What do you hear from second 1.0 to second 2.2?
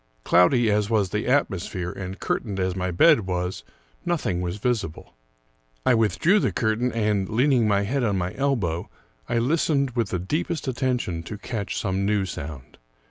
the atmosphere, and